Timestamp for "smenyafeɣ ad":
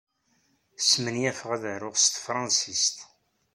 0.89-1.63